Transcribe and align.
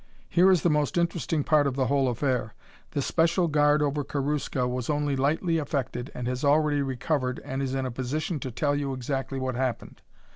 Here 0.27 0.49
is 0.49 0.63
the 0.63 0.69
most 0.71 0.97
interesting 0.97 1.43
part 1.43 1.67
of 1.67 1.75
the 1.75 1.85
whole 1.85 2.07
affair. 2.07 2.55
The 2.89 3.03
special 3.03 3.47
guard 3.47 3.83
over 3.83 4.03
Karuska 4.03 4.67
was 4.67 4.89
only 4.89 5.15
lightly 5.15 5.59
affected 5.59 6.09
and 6.15 6.27
has 6.27 6.43
already 6.43 6.81
recovered 6.81 7.39
and 7.45 7.61
is 7.61 7.75
in 7.75 7.85
a 7.85 7.91
position 7.91 8.39
to 8.39 8.49
tell 8.49 8.75
you 8.75 8.93
exactly 8.93 9.37
what 9.39 9.53
happened. 9.53 10.01